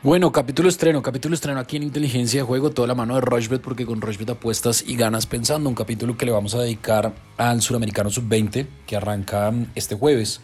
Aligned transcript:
Bueno, 0.00 0.30
capítulo 0.30 0.68
estreno, 0.68 1.02
capítulo 1.02 1.34
estreno 1.34 1.58
aquí 1.58 1.76
en 1.76 1.82
Inteligencia 1.82 2.42
de 2.42 2.46
Juego, 2.46 2.70
toda 2.70 2.86
la 2.86 2.94
mano 2.94 3.16
de 3.16 3.20
Rushbet, 3.20 3.60
porque 3.60 3.84
con 3.84 4.00
Rushbet 4.00 4.30
apuestas 4.30 4.84
y 4.86 4.94
ganas 4.94 5.26
pensando, 5.26 5.68
un 5.68 5.74
capítulo 5.74 6.16
que 6.16 6.24
le 6.24 6.30
vamos 6.30 6.54
a 6.54 6.60
dedicar 6.60 7.16
al 7.36 7.60
Suramericano 7.60 8.08
Sub-20, 8.08 8.68
que 8.86 8.94
arranca 8.94 9.52
este 9.74 9.96
jueves, 9.96 10.40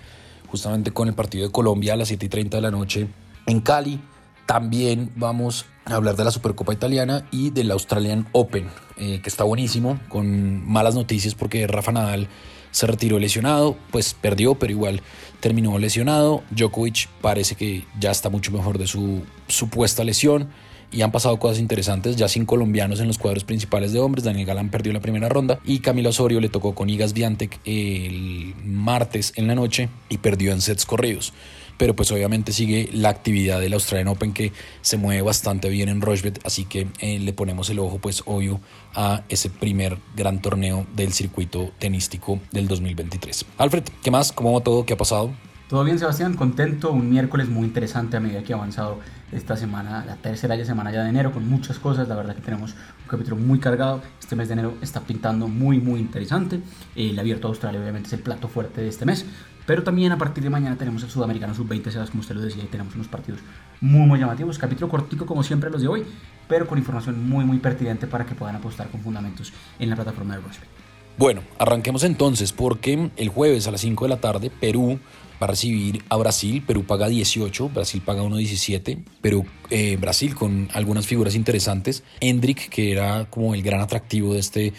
justamente 0.49 0.91
con 0.91 1.07
el 1.07 1.15
partido 1.15 1.47
de 1.47 1.53
Colombia 1.53 1.93
a 1.93 1.97
las 1.97 2.09
7 2.09 2.27
y 2.27 2.29
30 2.29 2.57
de 2.57 2.61
la 2.63 2.73
noche 2.73 3.07
en 3.47 3.61
Cali. 3.61 4.01
También 4.45 5.13
vamos 5.15 5.67
a 5.85 5.95
hablar 5.95 6.17
de 6.17 6.25
la 6.25 6.33
Supercopa 6.33 6.73
Italiana 6.73 7.29
y 7.31 7.51
del 7.51 7.71
Australian 7.71 8.27
Open, 8.33 8.69
eh, 8.97 9.21
que 9.23 9.29
está 9.29 9.45
buenísimo, 9.45 10.01
con 10.09 10.69
malas 10.69 10.97
noticias 10.97 11.37
porque 11.37 11.69
Rafa 11.69 11.93
Nadal 11.93 12.27
se 12.75 12.89
retiró 12.89 13.21
lesionado, 13.21 13.77
pues 13.93 14.15
perdió, 14.21 14.57
pero 14.57 14.73
igual 14.73 15.01
terminó 15.39 15.79
lesionado. 15.79 16.43
Djokovic 16.51 17.09
parece 17.21 17.55
que 17.55 17.85
ya 18.01 18.11
está 18.11 18.31
mucho 18.31 18.51
mejor 18.51 18.79
de 18.79 18.89
su 18.89 19.23
supuesta 19.47 20.03
lesión 20.03 20.49
y 20.91 21.03
han 21.03 21.13
pasado 21.13 21.39
cosas 21.39 21.61
interesantes, 21.61 22.17
ya 22.17 22.27
sin 22.27 22.45
colombianos 22.47 22.99
en 22.99 23.07
los 23.07 23.17
cuadros 23.17 23.45
principales 23.45 23.93
de 23.93 24.01
hombres. 24.01 24.25
Daniel 24.25 24.47
Galán 24.47 24.71
perdió 24.71 24.93
la 24.93 24.99
primera 24.99 25.29
ronda 25.29 25.61
y 25.65 25.79
Camilo 25.79 26.09
Osorio 26.11 26.41
le 26.41 26.49
tocó 26.49 26.75
con 26.75 26.91
Igas 26.91 27.13
Viantec 27.13 27.61
el 27.65 28.57
martes 28.65 29.33
en 29.37 29.47
la 29.47 29.55
noche 29.55 29.89
y 30.09 30.19
perdió 30.19 30.51
en 30.51 30.61
sets 30.61 30.85
corridos 30.85 31.33
pero 31.79 31.95
pues 31.95 32.11
obviamente 32.13 32.53
sigue 32.53 32.89
la 32.93 33.09
actividad 33.09 33.61
del 33.61 33.73
Australian 33.75 34.09
Open 34.09 34.33
que 34.33 34.53
se 34.81 34.97
mueve 34.97 35.23
bastante 35.23 35.69
bien 35.69 35.89
en 35.89 36.01
Rochebet, 36.01 36.41
así 36.45 36.65
que 36.65 36.89
eh, 37.01 37.19
le 37.19 37.33
ponemos 37.33 37.71
el 37.71 37.79
ojo 37.79 37.99
pues 37.99 38.23
obvio 38.27 38.61
a 38.95 39.23
ese 39.29 39.51
primer 39.51 39.99
gran 40.17 40.41
torneo 40.41 40.87
del 40.95 41.13
circuito 41.13 41.73
tenístico 41.79 42.41
del 42.53 42.69
2023. 42.69 43.45
Alfred, 43.59 43.85
¿qué 44.03 44.11
más? 44.11 44.33
¿Cómo 44.33 44.53
va 44.53 44.61
todo? 44.61 44.85
¿Qué 44.85 44.95
ha 44.95 44.99
pasado? 44.99 45.33
Todo 45.69 45.83
bien, 45.83 45.99
Sebastián, 45.99 46.35
contento. 46.35 46.93
Un 46.93 47.11
miércoles 47.11 47.49
muy 47.49 47.65
interesante 47.65 48.19
a 48.19 48.21
medida 48.21 48.43
que 48.43 48.53
ha 48.53 48.57
avanzado 48.57 49.01
esta 49.33 49.57
semana, 49.57 50.05
la 50.05 50.17
tercera 50.17 50.63
semana 50.65 50.93
ya 50.93 51.03
de 51.03 51.09
enero, 51.09 51.33
con 51.33 51.49
muchas 51.49 51.79
cosas. 51.79 52.07
La 52.07 52.15
verdad 52.15 52.37
que 52.37 52.43
tenemos 52.43 52.73
un 52.73 53.09
capítulo 53.09 53.37
muy 53.37 53.59
cargado. 53.59 54.03
Este 54.21 54.37
mes 54.37 54.49
de 54.49 54.53
enero 54.53 54.75
está 54.83 55.01
pintando 55.01 55.49
muy, 55.49 55.81
muy 55.81 56.01
interesante. 56.01 56.61
El 56.95 57.19
abierto 57.19 57.49
Australia, 57.49 57.81
obviamente, 57.81 58.09
es 58.09 58.13
el 58.13 58.21
plato 58.21 58.47
fuerte 58.47 58.83
de 58.83 58.89
este 58.89 59.07
mes. 59.07 59.25
Pero 59.67 59.83
también 59.83 60.13
a 60.13 60.19
partir 60.19 60.45
de 60.45 60.51
mañana 60.51 60.77
tenemos 60.77 61.03
el 61.03 61.11
Sudamericano 61.11 61.55
Sub-20, 61.55 61.91
Sebas, 61.91 62.11
como 62.11 62.21
usted 62.21 62.35
lo 62.35 62.43
decía, 62.43 62.63
y 62.63 62.67
tenemos 62.67 62.95
unos 62.95 63.09
partidos 63.09 63.41
muy, 63.81 64.07
muy 64.07 64.19
llamativos. 64.19 64.59
Capítulo 64.59 64.89
cortico, 64.89 65.25
como 65.25 65.43
siempre, 65.43 65.71
los 65.71 65.81
de 65.81 65.89
hoy, 65.89 66.05
pero 66.49 66.67
con 66.67 66.79
información 66.79 67.29
muy, 67.29 67.45
muy 67.45 67.59
pertinente 67.59 68.07
para 68.07 68.27
que 68.27 68.35
puedan 68.35 68.57
apostar 68.57 68.89
con 68.89 69.01
fundamentos 69.01 69.53
en 69.79 69.91
la 69.91 69.97
plataforma 69.97 70.37
de 70.37 70.43
Rushbet. 70.43 70.69
Bueno, 71.17 71.43
arranquemos 71.59 72.03
entonces, 72.05 72.53
porque 72.53 73.11
el 73.17 73.29
jueves 73.29 73.67
a 73.67 73.71
las 73.71 73.81
5 73.81 74.05
de 74.05 74.09
la 74.09 74.21
tarde, 74.21 74.51
Perú 74.51 74.99
va 75.41 75.47
a 75.47 75.51
recibir 75.51 76.03
a 76.09 76.17
Brasil. 76.17 76.63
Perú 76.67 76.85
paga 76.85 77.09
18, 77.09 77.69
Brasil 77.69 78.03
paga 78.05 78.23
1.17. 78.23 79.03
Pero 79.21 79.45
eh, 79.71 79.97
Brasil 79.97 80.35
con 80.35 80.69
algunas 80.75 81.07
figuras 81.07 81.35
interesantes. 81.35 82.03
Hendrik, 82.21 82.69
que 82.69 82.93
era 82.93 83.27
como 83.31 83.55
el 83.55 83.63
gran 83.63 83.81
atractivo 83.81 84.35
de 84.35 84.41
este 84.41 84.73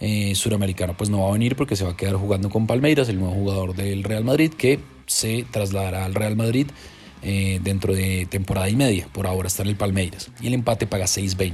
eh, 0.00 0.34
suramericano, 0.34 0.96
pues 0.96 1.10
no 1.10 1.20
va 1.20 1.28
a 1.28 1.32
venir 1.32 1.56
porque 1.56 1.76
se 1.76 1.84
va 1.84 1.90
a 1.90 1.96
quedar 1.96 2.16
jugando 2.16 2.50
con 2.50 2.66
Palmeiras, 2.66 3.08
el 3.08 3.18
nuevo 3.18 3.34
jugador 3.34 3.74
del 3.74 4.02
Real 4.02 4.24
Madrid, 4.24 4.52
que 4.52 4.80
se 5.06 5.44
trasladará 5.50 6.04
al 6.04 6.14
Real 6.14 6.36
Madrid 6.36 6.68
eh, 7.22 7.60
dentro 7.62 7.94
de 7.94 8.26
temporada 8.26 8.68
y 8.68 8.76
media. 8.76 9.08
Por 9.12 9.26
ahora 9.26 9.48
está 9.48 9.62
en 9.62 9.68
el 9.68 9.76
Palmeiras. 9.76 10.30
Y 10.40 10.46
el 10.46 10.54
empate 10.54 10.86
paga 10.86 11.04
6.20. 11.04 11.52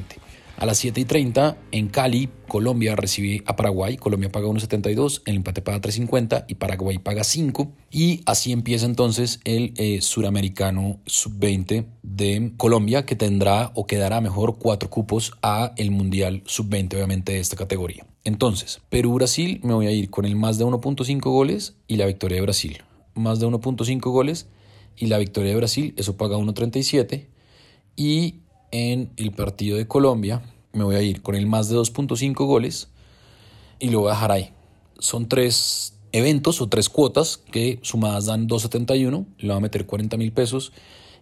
A 0.59 0.65
las 0.65 0.79
7 0.79 1.01
y 1.01 1.05
30 1.05 1.59
en 1.71 1.89
Cali, 1.89 2.31
Colombia 2.49 2.97
recibe 2.97 3.43
a 3.47 3.57
Paraguay. 3.57 3.99
Colombia 3.99 4.31
paga 4.31 4.47
1.72, 4.47 5.21
el 5.27 5.37
empate 5.37 5.61
paga 5.61 5.81
3.50 5.81 6.47
y 6.49 6.55
Paraguay 6.55 6.99
paga 6.99 7.25
5. 7.25 7.73
Y 7.91 8.23
así 8.25 8.53
empieza 8.53 8.87
entonces 8.87 9.41
el 9.45 9.75
eh, 9.77 10.01
suramericano 10.01 10.99
sub-20 11.05 11.85
de 12.03 12.53
Colombia, 12.57 13.05
que 13.05 13.17
tendrá 13.17 13.71
o 13.75 13.87
quedará 13.87 14.23
mejor 14.23 14.57
cuatro 14.59 14.89
cupos 14.89 15.33
a 15.43 15.73
el 15.77 15.91
mundial 15.91 16.43
sub-20, 16.47 16.95
obviamente, 16.95 17.33
de 17.33 17.41
esta 17.41 17.57
categoría. 17.57 18.07
Entonces, 18.27 18.81
Perú-Brasil, 18.89 19.61
me 19.63 19.73
voy 19.73 19.87
a 19.87 19.93
ir 19.93 20.11
con 20.11 20.25
el 20.25 20.35
más 20.35 20.59
de 20.59 20.65
1.5 20.65 21.21
goles 21.31 21.77
y 21.87 21.95
la 21.95 22.07
victoria 22.07 22.35
de 22.35 22.43
Brasil. 22.43 22.83
Más 23.15 23.39
de 23.39 23.47
1.5 23.47 24.01
goles 24.11 24.49
y 24.97 25.07
la 25.07 25.19
victoria 25.19 25.51
de 25.51 25.57
Brasil, 25.57 25.95
eso 25.97 26.17
paga 26.17 26.37
1.37. 26.37 27.29
Y 27.95 28.41
en 28.73 29.13
el 29.17 29.31
partido 29.31 29.77
de 29.77 29.87
Colombia, 29.87 30.43
me 30.73 30.83
voy 30.83 30.97
a 30.97 31.03
ir 31.03 31.23
con 31.23 31.37
el 31.37 31.47
más 31.47 31.69
de 31.69 31.77
2.5 31.77 32.35
goles 32.47 32.89
y 33.79 33.91
lo 33.91 34.01
voy 34.01 34.09
a 34.09 34.15
dejar 34.15 34.33
ahí. 34.33 34.51
Son 34.99 35.29
tres 35.29 35.95
eventos 36.11 36.61
o 36.61 36.69
tres 36.69 36.89
cuotas 36.89 37.37
que 37.37 37.79
sumadas 37.83 38.27
dan 38.27 38.49
2.71, 38.49 39.25
le 39.39 39.49
voy 39.49 39.57
a 39.57 39.61
meter 39.61 39.87
40 39.87 40.17
mil 40.17 40.33
pesos 40.33 40.73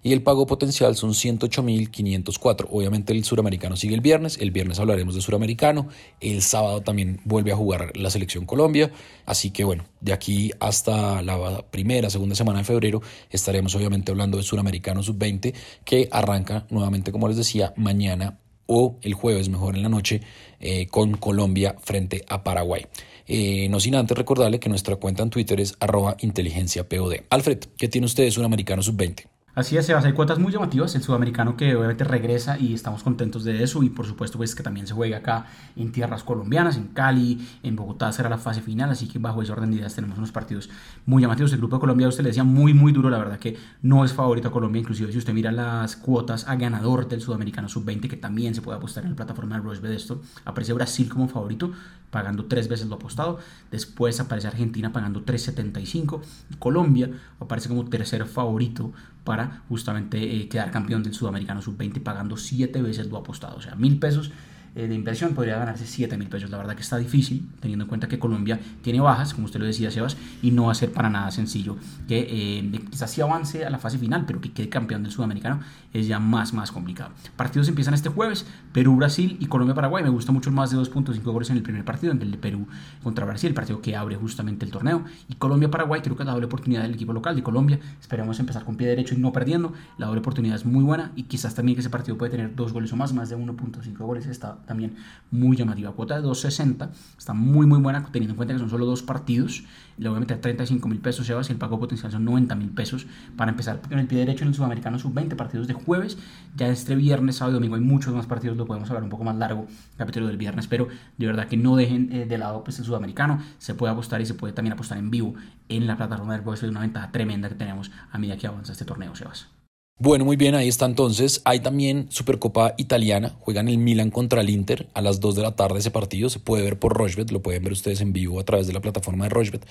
y 0.04 0.12
el 0.12 0.22
pago 0.22 0.46
potencial 0.46 0.94
son 0.94 1.10
108.504. 1.10 2.68
Obviamente 2.70 3.12
el 3.14 3.24
suramericano 3.24 3.74
sigue 3.74 3.94
el 3.94 4.02
viernes, 4.02 4.38
el 4.38 4.50
viernes 4.50 4.78
hablaremos 4.78 5.14
de 5.14 5.22
suramericano, 5.22 5.88
el 6.20 6.42
sábado 6.42 6.82
también 6.82 7.20
vuelve 7.24 7.50
a 7.52 7.56
jugar 7.56 7.96
la 7.96 8.10
selección 8.10 8.44
Colombia, 8.44 8.92
así 9.24 9.50
que 9.50 9.64
bueno, 9.64 9.84
de 10.02 10.12
aquí 10.12 10.52
hasta 10.60 11.22
la 11.22 11.64
primera, 11.70 12.10
segunda 12.10 12.34
semana 12.34 12.58
de 12.58 12.64
febrero 12.66 13.00
estaremos 13.30 13.74
obviamente 13.74 14.12
hablando 14.12 14.36
de 14.36 14.42
suramericano 14.42 15.02
sub-20 15.02 15.54
que 15.84 16.08
arranca 16.12 16.66
nuevamente, 16.68 17.10
como 17.10 17.26
les 17.26 17.38
decía, 17.38 17.72
mañana 17.76 18.38
o 18.66 18.98
el 19.00 19.14
jueves, 19.14 19.48
mejor 19.48 19.74
en 19.74 19.82
la 19.82 19.88
noche, 19.88 20.20
eh, 20.60 20.86
con 20.86 21.16
Colombia 21.16 21.76
frente 21.82 22.24
a 22.28 22.44
Paraguay. 22.44 22.86
Eh, 23.26 23.68
no 23.70 23.80
sin 23.80 23.94
antes 23.94 24.16
recordarle 24.16 24.60
que 24.60 24.68
nuestra 24.68 24.96
cuenta 24.96 25.22
en 25.22 25.30
Twitter 25.30 25.60
es 25.60 25.74
arroba 25.80 26.16
inteligenciapod. 26.20 27.14
Alfred, 27.30 27.60
¿qué 27.78 27.88
tiene 27.88 28.06
usted 28.06 28.24
de 28.24 28.30
Suramericano 28.30 28.82
Sub-20? 28.82 29.33
Así 29.54 29.76
es, 29.76 29.86
Sebas, 29.86 30.04
hay 30.04 30.14
cuotas 30.14 30.40
muy 30.40 30.50
llamativas, 30.50 30.96
el 30.96 31.02
sudamericano 31.04 31.56
que 31.56 31.76
obviamente 31.76 32.02
regresa 32.02 32.58
y 32.58 32.74
estamos 32.74 33.04
contentos 33.04 33.44
de 33.44 33.62
eso 33.62 33.84
y 33.84 33.88
por 33.88 34.04
supuesto 34.04 34.36
pues 34.36 34.52
que 34.52 34.64
también 34.64 34.88
se 34.88 34.94
juega 34.94 35.18
acá 35.18 35.46
en 35.76 35.92
tierras 35.92 36.24
colombianas, 36.24 36.76
en 36.76 36.88
Cali, 36.88 37.46
en 37.62 37.76
Bogotá 37.76 38.10
será 38.10 38.28
la 38.28 38.38
fase 38.38 38.62
final, 38.62 38.90
así 38.90 39.06
que 39.06 39.20
bajo 39.20 39.42
ese 39.42 39.52
orden 39.52 39.70
de 39.70 39.76
ideas 39.76 39.94
tenemos 39.94 40.18
unos 40.18 40.32
partidos 40.32 40.70
muy 41.06 41.22
llamativos. 41.22 41.52
El 41.52 41.58
grupo 41.58 41.76
de 41.76 41.80
Colombia, 41.80 42.08
usted 42.08 42.24
le 42.24 42.30
decía, 42.30 42.42
muy 42.42 42.74
muy 42.74 42.90
duro, 42.90 43.10
la 43.10 43.18
verdad 43.18 43.38
que 43.38 43.56
no 43.80 44.04
es 44.04 44.12
favorito 44.12 44.48
a 44.48 44.50
Colombia, 44.50 44.80
inclusive 44.80 45.12
si 45.12 45.18
usted 45.18 45.32
mira 45.32 45.52
las 45.52 45.94
cuotas 45.94 46.48
a 46.48 46.56
ganador 46.56 47.06
del 47.06 47.20
sudamericano 47.20 47.68
sub-20, 47.68 48.08
que 48.08 48.16
también 48.16 48.56
se 48.56 48.60
puede 48.60 48.78
apostar 48.78 49.04
en 49.04 49.10
la 49.10 49.16
plataforma 49.16 49.54
de 49.54 49.62
Rushbet 49.62 49.90
de 49.90 49.96
esto, 49.96 50.20
aparece 50.44 50.72
Brasil 50.72 51.08
como 51.08 51.28
favorito, 51.28 51.70
pagando 52.10 52.46
tres 52.46 52.66
veces 52.66 52.88
lo 52.88 52.96
apostado, 52.96 53.38
después 53.70 54.18
aparece 54.18 54.48
Argentina 54.48 54.92
pagando 54.92 55.24
3.75, 55.24 56.22
Colombia 56.58 57.10
aparece 57.38 57.68
como 57.68 57.84
tercer 57.84 58.24
favorito 58.26 58.92
para 59.24 59.62
justamente 59.68 60.36
eh, 60.36 60.48
quedar 60.48 60.70
campeón 60.70 61.02
del 61.02 61.14
Sudamericano 61.14 61.62
Sub-20 61.62 62.02
pagando 62.02 62.36
7 62.36 62.80
veces 62.82 63.08
lo 63.08 63.16
apostado, 63.16 63.56
o 63.56 63.60
sea, 63.60 63.74
mil 63.74 63.98
pesos 63.98 64.30
eh, 64.74 64.88
de 64.88 64.94
inversión 64.94 65.34
podría 65.34 65.58
ganarse 65.58 65.86
7 65.86 66.16
mil 66.16 66.28
pesos. 66.28 66.50
La 66.50 66.58
verdad 66.58 66.74
que 66.74 66.82
está 66.82 66.96
difícil, 66.96 67.48
teniendo 67.60 67.84
en 67.84 67.88
cuenta 67.88 68.08
que 68.08 68.18
Colombia 68.18 68.58
tiene 68.82 69.00
bajas, 69.00 69.34
como 69.34 69.46
usted 69.46 69.60
lo 69.60 69.66
decía, 69.66 69.90
Sebas, 69.90 70.16
y 70.42 70.50
no 70.50 70.66
va 70.66 70.72
a 70.72 70.74
ser 70.74 70.92
para 70.92 71.08
nada 71.10 71.30
sencillo 71.30 71.76
que 72.08 72.26
eh, 72.28 72.80
quizás 72.90 73.10
sí 73.10 73.20
avance 73.20 73.64
a 73.64 73.70
la 73.70 73.78
fase 73.78 73.98
final, 73.98 74.24
pero 74.26 74.40
que 74.40 74.52
quede 74.52 74.68
campeón 74.68 75.02
del 75.02 75.12
sudamericano 75.12 75.60
es 75.92 76.06
ya 76.06 76.18
más, 76.18 76.52
más 76.52 76.72
complicado. 76.72 77.12
Partidos 77.36 77.68
empiezan 77.68 77.94
este 77.94 78.08
jueves, 78.08 78.46
Perú, 78.72 78.96
Brasil 78.96 79.36
y 79.40 79.46
Colombia, 79.46 79.74
Paraguay. 79.74 80.02
Me 80.02 80.10
gusta 80.10 80.32
mucho 80.32 80.50
más 80.50 80.70
de 80.70 80.76
2.5 80.76 81.22
goles 81.22 81.50
en 81.50 81.56
el 81.56 81.62
primer 81.62 81.84
partido, 81.84 82.12
en 82.12 82.20
el 82.20 82.32
de 82.32 82.38
Perú 82.38 82.66
contra 83.02 83.24
Brasil, 83.24 83.48
el 83.48 83.54
partido 83.54 83.80
que 83.80 83.96
abre 83.96 84.16
justamente 84.16 84.64
el 84.64 84.72
torneo. 84.72 85.04
Y 85.28 85.34
Colombia, 85.34 85.70
Paraguay, 85.70 86.00
creo 86.02 86.16
que 86.16 86.22
es 86.22 86.26
la 86.26 86.32
doble 86.32 86.46
oportunidad 86.46 86.82
del 86.82 86.94
equipo 86.94 87.12
local 87.12 87.36
de 87.36 87.42
Colombia. 87.42 87.78
Esperemos 88.00 88.40
empezar 88.40 88.64
con 88.64 88.76
pie 88.76 88.88
derecho 88.88 89.14
y 89.14 89.18
no 89.18 89.32
perdiendo. 89.32 89.72
La 89.98 90.06
doble 90.06 90.20
oportunidad 90.20 90.56
es 90.56 90.64
muy 90.64 90.82
buena 90.82 91.12
y 91.14 91.24
quizás 91.24 91.54
también 91.54 91.76
que 91.76 91.80
ese 91.80 91.90
partido 91.90 92.18
puede 92.18 92.32
tener 92.32 92.54
dos 92.54 92.72
goles 92.72 92.92
o 92.92 92.96
más, 92.96 93.12
más 93.12 93.28
de 93.30 93.36
1.5 93.36 93.96
goles. 93.98 94.26
Está 94.26 94.58
también 94.64 94.96
muy 95.30 95.56
llamativa. 95.56 95.92
Cuota 95.92 96.20
de 96.20 96.26
2.60, 96.26 96.90
está 97.18 97.32
muy 97.34 97.66
muy 97.66 97.78
buena 97.80 98.04
teniendo 98.12 98.32
en 98.32 98.36
cuenta 98.36 98.54
que 98.54 98.60
son 98.60 98.70
solo 98.70 98.86
dos 98.86 99.02
partidos. 99.02 99.64
Le 99.96 100.08
voy 100.08 100.16
a 100.16 100.20
meter 100.20 100.40
35 100.40 100.88
mil 100.88 100.98
pesos, 100.98 101.26
Sebas, 101.26 101.48
y 101.50 101.52
el 101.52 101.58
pago 101.58 101.78
potencial 101.78 102.10
son 102.10 102.24
90 102.24 102.54
mil 102.54 102.70
pesos 102.70 103.06
para 103.36 103.50
empezar 103.50 103.80
en 103.90 103.98
el 103.98 104.06
pie 104.06 104.18
derecho 104.18 104.44
en 104.44 104.48
el 104.48 104.54
Sudamericano 104.54 104.98
Sub-20, 104.98 105.36
partidos 105.36 105.66
de 105.66 105.74
jueves. 105.74 106.18
Ya 106.56 106.68
este 106.68 106.94
viernes, 106.94 107.36
sábado 107.36 107.52
y 107.52 107.54
domingo 107.54 107.76
hay 107.76 107.80
muchos 107.80 108.14
más 108.14 108.26
partidos, 108.26 108.56
lo 108.56 108.66
podemos 108.66 108.88
hablar 108.90 109.04
un 109.04 109.10
poco 109.10 109.24
más 109.24 109.36
largo, 109.36 109.66
capítulo 109.96 110.26
del 110.26 110.36
viernes, 110.36 110.66
pero 110.66 110.88
de 111.16 111.26
verdad 111.26 111.48
que 111.48 111.56
no 111.56 111.76
dejen 111.76 112.12
eh, 112.12 112.26
de 112.26 112.38
lado 112.38 112.64
pues, 112.64 112.78
el 112.78 112.84
Sudamericano. 112.84 113.40
Se 113.58 113.74
puede 113.74 113.92
apostar 113.92 114.20
y 114.20 114.26
se 114.26 114.34
puede 114.34 114.52
también 114.52 114.72
apostar 114.72 114.98
en 114.98 115.10
vivo 115.10 115.34
en 115.68 115.86
la 115.86 115.96
plataforma 115.96 116.34
del 116.34 116.42
jueves, 116.42 116.62
es 116.62 116.70
una 116.70 116.80
ventaja 116.80 117.10
tremenda 117.10 117.48
que 117.48 117.54
tenemos 117.54 117.90
a 118.10 118.18
medida 118.18 118.36
que 118.36 118.46
avanza 118.46 118.72
este 118.72 118.84
torneo, 118.84 119.14
Sebas. 119.14 119.53
Bueno, 119.96 120.24
muy 120.24 120.34
bien, 120.34 120.56
ahí 120.56 120.66
está 120.66 120.86
entonces. 120.86 121.40
Hay 121.44 121.60
también 121.60 122.08
Supercopa 122.10 122.74
Italiana. 122.78 123.36
Juegan 123.38 123.68
el 123.68 123.78
Milan 123.78 124.10
contra 124.10 124.40
el 124.40 124.50
Inter 124.50 124.88
a 124.92 125.00
las 125.00 125.20
2 125.20 125.36
de 125.36 125.42
la 125.42 125.54
tarde 125.54 125.78
ese 125.78 125.92
partido. 125.92 126.28
Se 126.28 126.40
puede 126.40 126.64
ver 126.64 126.80
por 126.80 126.94
Rochbet, 126.94 127.30
lo 127.30 127.42
pueden 127.42 127.62
ver 127.62 127.72
ustedes 127.72 128.00
en 128.00 128.12
vivo 128.12 128.40
a 128.40 128.44
través 128.44 128.66
de 128.66 128.72
la 128.72 128.80
plataforma 128.80 129.24
de 129.24 129.30
Rochbet 129.30 129.64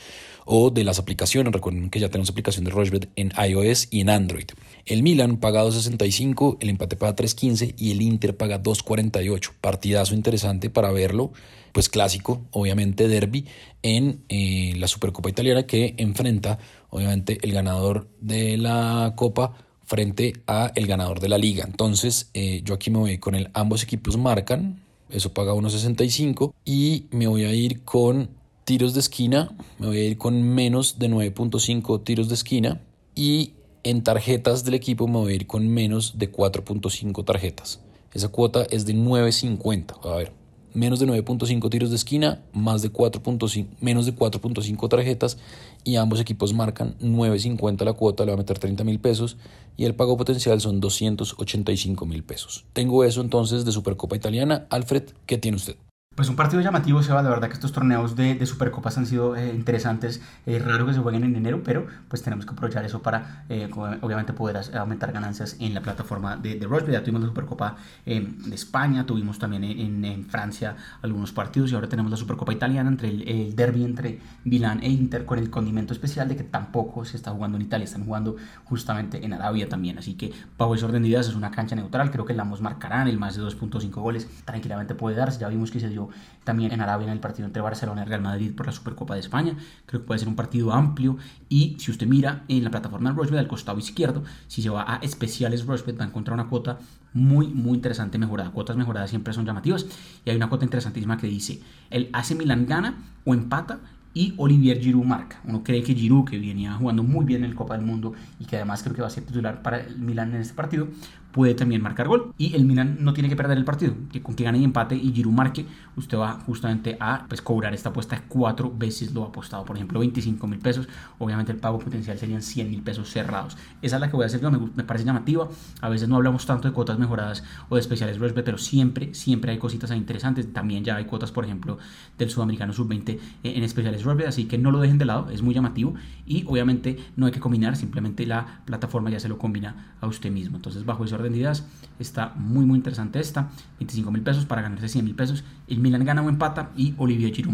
o 0.45 0.69
de 0.69 0.85
las 0.85 0.97
aplicaciones. 0.97 1.51
Recuerden 1.51 1.89
que 1.89 1.99
ya 1.99 2.07
tenemos 2.07 2.29
aplicación 2.29 2.63
de 2.63 2.71
Rochbet 2.71 3.09
en 3.17 3.33
iOS 3.37 3.89
y 3.91 3.99
en 3.99 4.09
Android. 4.09 4.45
El 4.85 5.03
Milan 5.03 5.37
paga 5.37 5.61
2.65, 5.65 6.57
el 6.61 6.69
empate 6.69 6.95
paga 6.95 7.17
3.15 7.17 7.75
y 7.77 7.91
el 7.91 8.01
Inter 8.01 8.37
paga 8.37 8.63
2.48. 8.63 9.51
Partidazo 9.59 10.15
interesante 10.15 10.69
para 10.69 10.91
verlo. 10.91 11.33
Pues 11.73 11.89
clásico, 11.89 12.41
obviamente 12.51 13.09
derby 13.09 13.45
en 13.81 14.23
eh, 14.29 14.73
la 14.77 14.87
Supercopa 14.87 15.29
Italiana 15.29 15.63
que 15.63 15.95
enfrenta 15.97 16.59
obviamente 16.89 17.39
el 17.41 17.51
ganador 17.51 18.07
de 18.21 18.57
la 18.57 19.13
Copa 19.17 19.53
frente 19.93 20.33
a 20.47 20.71
el 20.73 20.87
ganador 20.87 21.19
de 21.19 21.29
la 21.29 21.37
liga. 21.37 21.65
Entonces, 21.67 22.31
eh, 22.33 22.61
yo 22.65 22.73
aquí 22.73 22.89
me 22.89 22.97
voy 22.97 23.19
con 23.19 23.35
el 23.35 23.51
ambos 23.53 23.83
equipos 23.83 24.17
marcan, 24.17 24.81
eso 25.11 25.35
paga 25.35 25.53
1.65 25.53 26.51
y 26.65 27.05
me 27.11 27.27
voy 27.27 27.43
a 27.43 27.53
ir 27.53 27.83
con 27.83 28.29
tiros 28.63 28.95
de 28.95 29.01
esquina, 29.01 29.55
me 29.77 29.85
voy 29.85 29.97
a 29.97 30.03
ir 30.03 30.17
con 30.17 30.41
menos 30.41 30.97
de 30.97 31.11
9.5 31.11 32.03
tiros 32.03 32.27
de 32.27 32.33
esquina 32.33 32.81
y 33.13 33.53
en 33.83 34.01
tarjetas 34.01 34.65
del 34.65 34.73
equipo 34.73 35.07
me 35.07 35.19
voy 35.19 35.33
a 35.33 35.35
ir 35.35 35.45
con 35.45 35.67
menos 35.67 36.17
de 36.17 36.31
4.5 36.31 37.23
tarjetas. 37.23 37.79
Esa 38.15 38.29
cuota 38.29 38.65
es 38.71 38.87
de 38.87 38.95
9.50. 38.95 40.11
A 40.11 40.15
ver, 40.15 40.31
menos 40.73 40.99
de 40.99 41.07
9.5 41.07 41.69
tiros 41.69 41.89
de 41.89 41.95
esquina, 41.95 42.41
más 42.53 42.81
de 42.81 42.91
4.5, 42.91 43.67
menos 43.81 44.05
de 44.05 44.15
4.5 44.15 44.89
tarjetas 44.89 45.37
y 45.83 45.95
ambos 45.95 46.19
equipos 46.19 46.53
marcan 46.53 46.95
9.50 46.99 47.83
la 47.83 47.93
cuota, 47.93 48.25
le 48.25 48.31
va 48.31 48.35
a 48.35 48.37
meter 48.37 48.59
30 48.59 48.83
mil 48.83 48.99
pesos 48.99 49.37
y 49.77 49.85
el 49.85 49.95
pago 49.95 50.17
potencial 50.17 50.61
son 50.61 50.79
285 50.79 52.05
mil 52.05 52.23
pesos. 52.23 52.65
Tengo 52.73 53.03
eso 53.03 53.21
entonces 53.21 53.65
de 53.65 53.71
Supercopa 53.71 54.15
Italiana. 54.15 54.67
Alfred, 54.69 55.03
¿qué 55.25 55.37
tiene 55.37 55.57
usted? 55.57 55.75
Pues 56.15 56.29
un 56.29 56.35
partido 56.35 56.61
llamativo, 56.61 57.01
Seba. 57.01 57.23
La 57.23 57.29
verdad 57.31 57.47
que 57.47 57.55
estos 57.55 57.71
torneos 57.71 58.15
de, 58.15 58.35
de 58.35 58.45
Supercopas 58.45 58.99
han 58.99 59.07
sido 59.07 59.35
eh, 59.35 59.51
interesantes. 59.55 60.21
Es 60.45 60.63
raro 60.63 60.85
que 60.85 60.93
se 60.93 60.99
jueguen 60.99 61.23
en 61.23 61.35
enero, 61.35 61.61
pero 61.65 61.87
pues 62.07 62.21
tenemos 62.21 62.45
que 62.45 62.51
aprovechar 62.51 62.85
eso 62.85 63.01
para, 63.01 63.45
eh, 63.49 63.67
obviamente, 63.73 64.31
poder 64.31 64.59
aumentar 64.75 65.11
ganancias 65.11 65.55
en 65.59 65.73
la 65.73 65.81
plataforma 65.81 66.37
de, 66.37 66.59
de 66.59 66.91
Ya 66.91 67.01
tuvimos 67.01 67.21
la 67.21 67.29
Supercopa 67.29 67.77
eh, 68.05 68.27
de 68.45 68.53
España, 68.53 69.07
tuvimos 69.07 69.39
también 69.39 69.63
en, 69.63 70.03
Francia 70.25 70.75
algunos 71.01 71.31
partidos 71.31 71.71
y 71.71 71.75
ahora 71.75 71.89
tenemos 71.89 72.11
la 72.11 72.17
Supercopa 72.17 72.53
italiana 72.53 72.89
entre 72.89 73.09
el, 73.09 73.55
derby 73.55 73.83
entre 73.83 74.19
Milán 74.43 74.83
e 74.83 74.89
Inter 74.89 75.25
con 75.25 75.39
el 75.39 75.49
condimento 75.49 75.93
especial 75.93 76.27
de 76.27 76.35
que 76.35 76.43
tampoco 76.43 77.05
se 77.05 77.17
está 77.17 77.31
jugando 77.31 77.57
en 77.57 77.63
Italia, 77.63 77.85
están 77.85 78.05
jugando 78.05 78.35
justamente 78.65 79.25
en 79.25 79.33
Arabia 79.33 79.67
también. 79.67 79.97
Así 79.97 80.13
que, 80.13 80.31
bajo 80.57 80.75
ese 80.75 80.85
orden 80.85 81.03
es 81.05 81.33
una 81.33 81.49
cancha 81.49 81.75
neutral. 81.75 82.11
Creo 82.11 82.25
que 82.25 82.33
la 82.33 82.43
ambos 82.43 82.61
marcarán 82.61 83.07
el 83.07 83.17
más 83.17 83.35
de 83.35 83.41
2.5 83.41 83.89
goles. 83.93 84.27
Tranquilamente 84.45 84.93
puede 84.93 85.15
darse. 85.15 85.39
Ya 85.39 85.47
vimos 85.47 85.71
que 85.71 85.79
se 85.79 85.89
dio 85.89 86.02
también 86.43 86.71
en 86.71 86.81
Arabia 86.81 87.07
en 87.07 87.13
el 87.13 87.19
partido 87.19 87.45
entre 87.45 87.61
Barcelona 87.61 88.03
y 88.03 88.05
Real 88.05 88.21
Madrid 88.21 88.53
por 88.55 88.65
la 88.65 88.71
Supercopa 88.71 89.13
de 89.13 89.19
España. 89.19 89.55
Creo 89.85 90.01
que 90.01 90.07
puede 90.07 90.19
ser 90.19 90.27
un 90.27 90.35
partido 90.35 90.73
amplio 90.73 91.17
y 91.49 91.75
si 91.79 91.91
usted 91.91 92.07
mira 92.07 92.43
en 92.47 92.63
la 92.63 92.71
plataforma 92.71 93.11
de 93.11 93.15
Rushbet 93.15 93.39
al 93.39 93.47
costado 93.47 93.79
izquierdo, 93.79 94.23
si 94.47 94.61
se 94.61 94.69
va 94.69 94.85
a 94.87 94.97
especiales 94.97 95.65
Rushbet 95.65 95.99
va 95.99 96.05
a 96.05 96.07
encontrar 96.07 96.33
una 96.33 96.47
cuota 96.49 96.79
muy 97.13 97.47
muy 97.47 97.75
interesante 97.75 98.17
mejorada. 98.17 98.51
Cuotas 98.51 98.75
mejoradas 98.75 99.09
siempre 99.09 99.33
son 99.33 99.45
llamativas 99.45 99.85
y 100.25 100.29
hay 100.29 100.35
una 100.35 100.49
cuota 100.49 100.65
interesantísima 100.65 101.17
que 101.17 101.27
dice 101.27 101.61
el 101.89 102.09
AC 102.13 102.35
Milan 102.35 102.65
gana 102.65 102.95
o 103.25 103.33
empata 103.33 103.79
y 104.13 104.33
Olivier 104.37 104.79
Giroud 104.79 105.05
marca. 105.05 105.39
Uno 105.45 105.63
cree 105.63 105.81
que 105.83 105.95
Giroud, 105.95 106.25
que 106.25 106.37
venía 106.37 106.73
jugando 106.73 107.03
muy 107.03 107.25
bien 107.25 107.43
en 107.43 107.49
el 107.49 107.55
Copa 107.55 107.75
del 107.75 107.85
Mundo 107.85 108.13
y 108.39 108.45
que 108.45 108.57
además 108.57 108.83
creo 108.83 108.95
que 108.95 109.01
va 109.01 109.07
a 109.07 109.11
ser 109.11 109.25
titular 109.25 109.61
para 109.61 109.79
el 109.79 109.97
Milan 109.97 110.33
en 110.35 110.41
este 110.41 110.53
partido, 110.53 110.87
puede 111.31 111.55
también 111.55 111.81
marcar 111.81 112.07
gol. 112.07 112.33
Y 112.37 112.55
el 112.55 112.63
Milan 112.63 112.97
no 113.01 113.13
tiene 113.13 113.27
que 113.27 113.35
perder 113.35 113.57
el 113.57 113.65
partido, 113.65 113.95
que 114.11 114.21
con 114.21 114.35
que 114.35 114.43
gane 114.43 114.59
y 114.59 114.63
empate 114.63 114.95
y 114.95 115.11
Giroud 115.11 115.33
marque, 115.33 115.65
usted 115.97 116.17
va 116.17 116.39
justamente 116.45 116.95
a 116.99 117.25
pues, 117.27 117.41
cobrar 117.41 117.73
esta 117.73 117.89
apuesta 117.89 118.23
cuatro 118.27 118.71
veces 118.73 119.13
lo 119.13 119.23
apostado. 119.23 119.65
Por 119.65 119.75
ejemplo, 119.75 119.99
25 119.99 120.47
mil 120.47 120.59
pesos. 120.59 120.87
Obviamente 121.17 121.51
el 121.51 121.57
pago 121.57 121.79
potencial 121.79 122.17
serían 122.17 122.41
100 122.41 122.69
mil 122.69 122.83
pesos 122.83 123.09
cerrados. 123.09 123.57
Esa 123.81 123.95
es 123.97 123.99
la 123.99 124.09
que 124.09 124.15
voy 124.15 124.23
a 124.23 124.27
hacer 124.27 124.39
yo, 124.39 124.51
me, 124.51 124.59
me, 124.59 124.83
parece 124.83 125.05
llamativa. 125.05 125.49
A 125.81 125.89
veces 125.89 126.07
no 126.07 126.15
hablamos 126.15 126.45
tanto 126.45 126.67
de 126.67 126.73
cuotas 126.73 126.99
mejoradas 126.99 127.43
o 127.69 127.75
de 127.75 127.81
especiales 127.81 128.19
pero 128.43 128.57
siempre, 128.57 129.13
siempre 129.13 129.51
hay 129.51 129.57
cositas 129.57 129.91
interesantes. 129.91 130.53
También 130.53 130.83
ya 130.83 130.95
hay 130.95 131.05
cuotas, 131.05 131.31
por 131.31 131.45
ejemplo, 131.45 131.79
del 132.17 132.29
sudamericano 132.29 132.73
sub-20 132.73 133.19
en 133.43 133.63
especiales 133.63 134.02
así 134.27 134.45
que 134.45 134.57
no 134.57 134.71
lo 134.71 134.79
dejen 134.79 134.97
de 134.97 135.05
lado, 135.05 135.29
es 135.31 135.41
muy 135.41 135.53
llamativo 135.53 135.93
y 136.25 136.45
obviamente 136.47 136.97
no 137.15 137.25
hay 137.25 137.31
que 137.31 137.39
combinar, 137.39 137.75
simplemente 137.75 138.25
la 138.25 138.61
plataforma 138.65 139.09
ya 139.09 139.19
se 139.19 139.29
lo 139.29 139.37
combina 139.37 139.95
a 140.01 140.07
usted 140.07 140.31
mismo. 140.31 140.57
Entonces, 140.57 140.85
bajo 140.85 141.05
ese 141.05 141.15
orden 141.15 141.33
de 141.33 141.39
ideas, 141.39 141.65
está 141.99 142.33
muy, 142.35 142.65
muy 142.65 142.77
interesante 142.77 143.19
esta: 143.19 143.49
25 143.79 144.11
mil 144.11 144.21
pesos 144.21 144.45
para 144.45 144.61
ganarse 144.61 144.89
100 144.89 145.05
mil 145.05 145.15
pesos. 145.15 145.43
El 145.67 145.79
Milan 145.79 146.05
gana 146.05 146.21
o 146.21 146.29
empata 146.29 146.71
y 146.75 146.93
Olivier 146.97 147.33
Giroud. 147.33 147.53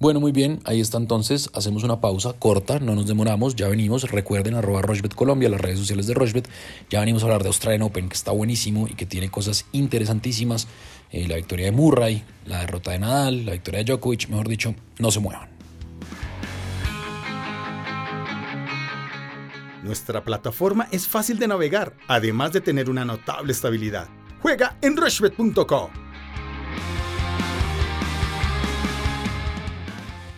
Bueno, 0.00 0.20
muy 0.20 0.30
bien, 0.30 0.60
ahí 0.64 0.80
está 0.80 0.96
entonces, 0.96 1.50
hacemos 1.54 1.82
una 1.82 2.00
pausa 2.00 2.32
corta, 2.32 2.78
no 2.78 2.94
nos 2.94 3.08
demoramos, 3.08 3.56
ya 3.56 3.66
venimos, 3.66 4.08
recuerden 4.08 4.54
arroba 4.54 4.80
Rochbet 4.80 5.12
Colombia, 5.12 5.48
las 5.48 5.60
redes 5.60 5.80
sociales 5.80 6.06
de 6.06 6.14
Rochbet, 6.14 6.48
ya 6.88 7.00
venimos 7.00 7.22
a 7.22 7.26
hablar 7.26 7.42
de 7.42 7.48
Australian 7.48 7.82
Open, 7.82 8.08
que 8.08 8.14
está 8.14 8.30
buenísimo 8.30 8.86
y 8.86 8.94
que 8.94 9.06
tiene 9.06 9.28
cosas 9.28 9.66
interesantísimas, 9.72 10.68
eh, 11.10 11.26
la 11.26 11.34
victoria 11.34 11.66
de 11.66 11.72
Murray, 11.72 12.22
la 12.46 12.60
derrota 12.60 12.92
de 12.92 13.00
Nadal, 13.00 13.44
la 13.44 13.52
victoria 13.52 13.78
de 13.82 13.86
Djokovic, 13.86 14.28
mejor 14.28 14.46
dicho, 14.46 14.72
no 15.00 15.10
se 15.10 15.18
muevan. 15.18 15.57
Nuestra 19.82 20.24
plataforma 20.24 20.88
es 20.90 21.06
fácil 21.06 21.38
de 21.38 21.48
navegar, 21.48 21.94
además 22.08 22.52
de 22.52 22.60
tener 22.60 22.90
una 22.90 23.04
notable 23.04 23.52
estabilidad. 23.52 24.08
Juega 24.42 24.76
en 24.82 24.96
rushbet.com. 24.96 25.90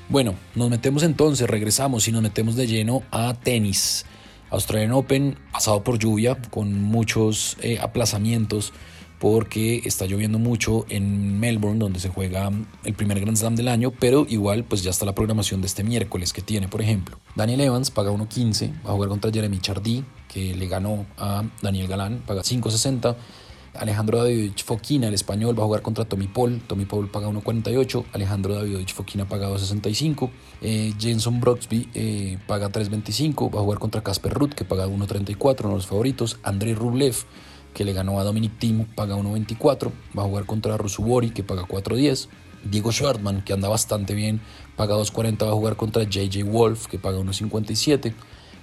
Bueno, 0.08 0.34
nos 0.56 0.68
metemos 0.68 1.04
entonces, 1.04 1.48
regresamos 1.48 2.08
y 2.08 2.12
nos 2.12 2.22
metemos 2.22 2.56
de 2.56 2.66
lleno 2.66 3.02
a 3.12 3.34
tenis. 3.34 4.04
Australian 4.50 4.92
Open 4.92 5.38
pasado 5.52 5.84
por 5.84 5.98
lluvia, 5.98 6.36
con 6.50 6.82
muchos 6.82 7.56
eh, 7.60 7.78
aplazamientos 7.80 8.72
porque 9.20 9.82
está 9.84 10.06
lloviendo 10.06 10.38
mucho 10.38 10.86
en 10.88 11.38
Melbourne, 11.38 11.78
donde 11.78 12.00
se 12.00 12.08
juega 12.08 12.50
el 12.84 12.94
primer 12.94 13.20
Grand 13.20 13.36
Slam 13.36 13.54
del 13.54 13.68
año, 13.68 13.92
pero 13.92 14.26
igual 14.28 14.64
pues 14.64 14.82
ya 14.82 14.90
está 14.90 15.04
la 15.04 15.14
programación 15.14 15.60
de 15.60 15.66
este 15.66 15.84
miércoles 15.84 16.32
que 16.32 16.40
tiene, 16.40 16.68
por 16.68 16.80
ejemplo. 16.80 17.18
Daniel 17.36 17.60
Evans 17.60 17.90
paga 17.90 18.10
1.15, 18.10 18.84
va 18.84 18.90
a 18.90 18.92
jugar 18.94 19.10
contra 19.10 19.30
Jeremy 19.30 19.58
Chardy, 19.58 20.04
que 20.26 20.54
le 20.54 20.66
ganó 20.66 21.04
a 21.18 21.44
Daniel 21.60 21.86
Galán, 21.86 22.22
paga 22.26 22.40
5.60. 22.40 23.14
Alejandro 23.74 24.18
Davidovich 24.18 24.64
Fokina, 24.64 25.08
el 25.08 25.14
español, 25.14 25.56
va 25.56 25.62
a 25.62 25.66
jugar 25.66 25.82
contra 25.82 26.04
Tommy 26.04 26.26
Paul. 26.26 26.60
Tommy 26.66 26.86
Paul 26.86 27.08
paga 27.08 27.28
1.48. 27.28 28.04
Alejandro 28.12 28.54
Davidovich 28.54 28.92
Fokina 28.92 29.28
paga 29.28 29.48
2.65. 29.48 30.30
Eh, 30.60 30.92
Jenson 30.98 31.40
Broxby 31.40 31.88
eh, 31.94 32.38
paga 32.48 32.70
3.25. 32.70 33.54
Va 33.54 33.60
a 33.60 33.62
jugar 33.62 33.78
contra 33.78 34.02
Casper 34.02 34.32
Ruth, 34.32 34.54
que 34.54 34.64
paga 34.64 34.88
1.34, 34.88 35.60
uno 35.60 35.68
de 35.68 35.74
los 35.76 35.86
favoritos. 35.86 36.38
Andrei 36.42 36.74
Rublev 36.74 37.14
que 37.74 37.84
le 37.84 37.92
ganó 37.92 38.20
a 38.20 38.24
Dominic 38.24 38.58
Thiem, 38.58 38.84
paga 38.84 39.16
1.24. 39.16 39.90
Va 40.18 40.22
a 40.22 40.26
jugar 40.26 40.46
contra 40.46 40.76
Rusubori, 40.76 41.30
que 41.30 41.42
paga 41.42 41.62
4.10. 41.62 42.28
Diego 42.64 42.92
Schwartzman, 42.92 43.42
que 43.42 43.52
anda 43.52 43.68
bastante 43.68 44.14
bien, 44.14 44.40
paga 44.76 44.96
2.40. 44.96 45.46
Va 45.46 45.52
a 45.52 45.54
jugar 45.54 45.76
contra 45.76 46.04
JJ 46.04 46.44
Wolf, 46.44 46.86
que 46.86 46.98
paga 46.98 47.18
1.57. 47.18 48.12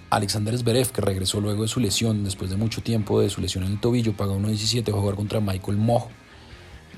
Alexander 0.09 0.57
Zverev, 0.57 0.91
que 0.91 1.01
regresó 1.01 1.41
luego 1.41 1.63
de 1.63 1.67
su 1.67 1.79
lesión, 1.79 2.23
después 2.23 2.49
de 2.49 2.55
mucho 2.55 2.81
tiempo 2.81 3.19
de 3.19 3.29
su 3.29 3.41
lesión 3.41 3.63
en 3.65 3.73
el 3.73 3.79
tobillo, 3.79 4.15
paga 4.15 4.33
1.17. 4.33 4.91
Va 4.91 4.97
a 4.97 5.01
jugar 5.01 5.15
contra 5.15 5.39
Michael 5.39 5.77
Moh. 5.77 6.07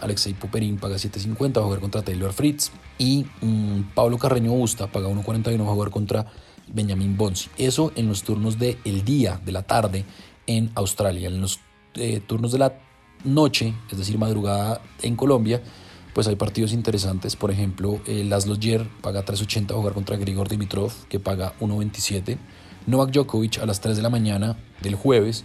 Alexei 0.01 0.33
Poperin 0.33 0.77
paga 0.77 0.95
7.50, 0.95 1.57
va 1.57 1.61
a 1.61 1.65
jugar 1.65 1.79
contra 1.79 2.01
Taylor 2.01 2.33
Fritz. 2.33 2.71
Y 2.97 3.25
mm, 3.41 3.93
Pablo 3.95 4.17
Carreño 4.17 4.51
Busta 4.51 4.87
paga 4.87 5.09
1.41, 5.09 5.59
va 5.59 5.71
a 5.71 5.73
jugar 5.73 5.89
contra 5.89 6.25
Benjamin 6.67 7.17
Bonzi. 7.17 7.49
Eso 7.57 7.91
en 7.95 8.07
los 8.07 8.23
turnos 8.23 8.59
del 8.59 8.77
el 8.85 9.03
día, 9.03 9.41
de 9.43 9.51
la 9.51 9.63
tarde 9.63 10.05
en 10.47 10.71
Australia. 10.75 11.27
En 11.27 11.41
los 11.41 11.59
eh, 11.95 12.21
turnos 12.25 12.51
de 12.51 12.59
la 12.59 12.73
noche, 13.23 13.73
es 13.91 13.97
decir, 13.97 14.17
madrugada 14.17 14.81
en 15.01 15.15
Colombia, 15.15 15.61
pues 16.13 16.27
hay 16.27 16.35
partidos 16.35 16.73
interesantes. 16.73 17.35
Por 17.35 17.51
ejemplo, 17.51 18.01
eh, 18.05 18.23
Laszlo 18.23 18.55
paga 19.01 19.25
3.80 19.25 19.71
a 19.71 19.75
jugar 19.75 19.93
contra 19.93 20.17
Grigor 20.17 20.49
Dimitrov, 20.49 20.91
que 21.07 21.19
paga 21.19 21.53
1.27. 21.59 22.37
Novak 22.87 23.11
Djokovic 23.11 23.59
a 23.59 23.65
las 23.65 23.81
3 23.81 23.97
de 23.97 24.03
la 24.03 24.09
mañana 24.09 24.57
del 24.81 24.95
jueves 24.95 25.43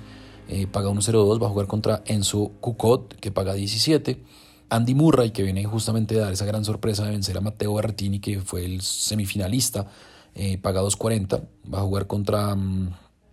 eh, 0.49 0.67
paga 0.67 0.91
1.02, 0.91 1.43
va 1.43 1.47
a 1.47 1.51
jugar 1.51 1.67
contra 1.67 2.03
Enzo 2.07 2.53
Kukot, 2.61 3.15
que 3.19 3.31
paga 3.31 3.55
17. 3.55 4.23
Andy 4.69 4.95
Murray, 4.95 5.31
que 5.31 5.43
viene 5.43 5.65
justamente 5.65 6.17
a 6.17 6.25
dar 6.25 6.33
esa 6.33 6.45
gran 6.45 6.65
sorpresa 6.65 7.05
de 7.05 7.11
vencer 7.11 7.37
a 7.37 7.41
Matteo 7.41 7.75
Berrettini, 7.75 8.19
que 8.19 8.41
fue 8.41 8.65
el 8.65 8.81
semifinalista, 8.81 9.87
eh, 10.35 10.59
paga 10.59 10.83
2.40. 10.83 11.43
Va 11.73 11.79
a 11.79 11.83
jugar 11.83 12.07
contra 12.07 12.55
um, 12.55 12.91